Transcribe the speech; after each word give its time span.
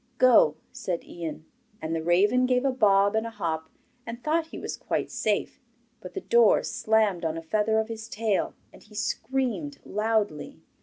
'Go,' 0.17 0.55
said 0.71 1.03
Ian. 1.03 1.45
And 1.79 1.95
the 1.95 2.01
raven 2.03 2.47
gave 2.47 2.65
a 2.65 2.71
bob 2.71 3.15
and 3.15 3.27
a 3.27 3.29
hop, 3.29 3.69
and 4.03 4.23
thought 4.23 4.47
he 4.47 4.57
was 4.57 4.75
quite 4.75 5.11
safe, 5.11 5.61
but 5.99 6.15
the 6.15 6.21
door 6.21 6.63
slammed 6.63 7.23
on 7.23 7.37
a 7.37 7.41
feather 7.43 7.77
of 7.77 7.87
his 7.87 8.09
tail, 8.09 8.55
and 8.73 8.81
he 8.81 8.95
screamed 8.95 9.77
loudly. 9.85 10.63